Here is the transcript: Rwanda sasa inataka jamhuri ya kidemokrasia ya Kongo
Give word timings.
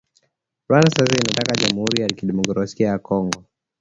Rwanda 0.69 0.91
sasa 0.91 1.13
inataka 1.15 1.55
jamhuri 1.61 2.01
ya 2.01 2.07
kidemokrasia 2.09 2.87
ya 2.87 2.99
Kongo 2.99 3.43